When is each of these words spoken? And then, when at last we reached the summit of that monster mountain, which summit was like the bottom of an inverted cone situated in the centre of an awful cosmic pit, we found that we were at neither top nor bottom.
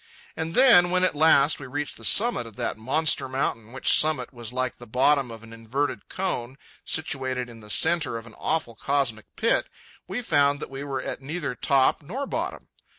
And 0.35 0.55
then, 0.55 0.89
when 0.89 1.03
at 1.03 1.13
last 1.15 1.59
we 1.59 1.67
reached 1.67 1.95
the 1.95 2.03
summit 2.03 2.47
of 2.47 2.55
that 2.55 2.75
monster 2.75 3.29
mountain, 3.29 3.71
which 3.71 3.93
summit 3.99 4.33
was 4.33 4.51
like 4.51 4.77
the 4.77 4.87
bottom 4.87 5.29
of 5.29 5.43
an 5.43 5.53
inverted 5.53 6.09
cone 6.09 6.57
situated 6.83 7.49
in 7.51 7.59
the 7.59 7.69
centre 7.69 8.17
of 8.17 8.25
an 8.25 8.33
awful 8.39 8.73
cosmic 8.73 9.25
pit, 9.35 9.69
we 10.07 10.23
found 10.23 10.59
that 10.59 10.71
we 10.71 10.83
were 10.83 11.03
at 11.03 11.21
neither 11.21 11.53
top 11.53 12.01
nor 12.01 12.25
bottom. 12.25 12.69